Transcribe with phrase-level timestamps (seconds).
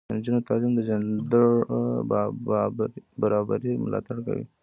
[0.07, 1.45] د نجونو تعلیم د جنډر
[3.23, 4.45] برابري ملاتړ کوي.